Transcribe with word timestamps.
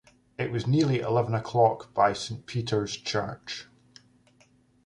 It 0.35 0.51
was 0.51 0.65
nearly 0.65 1.01
eleven 1.01 1.35
o’clock 1.35 1.93
by 1.93 2.13
St. 2.13 2.47
Peter’s 2.47 2.97
Church. 2.97 3.67